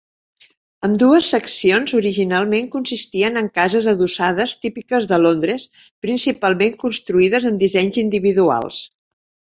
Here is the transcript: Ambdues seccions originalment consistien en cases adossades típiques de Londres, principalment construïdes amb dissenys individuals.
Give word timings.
Ambdues 0.85 1.27
seccions 1.33 1.93
originalment 1.99 2.71
consistien 2.75 3.37
en 3.43 3.51
cases 3.59 3.89
adossades 3.93 4.55
típiques 4.65 5.11
de 5.15 5.23
Londres, 5.27 5.67
principalment 6.07 6.77
construïdes 6.87 7.49
amb 7.51 7.65
dissenys 7.67 8.01
individuals. 8.05 8.81